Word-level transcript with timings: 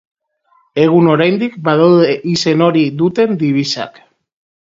Egun 0.83 1.09
oraindik, 1.15 1.59
badaude 1.67 2.15
izen 2.33 2.65
hori 2.69 2.85
duten 3.03 3.39
dibisak. 3.45 4.03